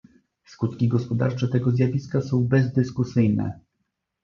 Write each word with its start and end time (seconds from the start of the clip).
Skutki 0.45 0.87
gospodarcze 0.87 1.47
tego 1.47 1.71
zjawiska 1.71 2.21
są 2.21 2.47
bezdyskusyjne 2.47 3.59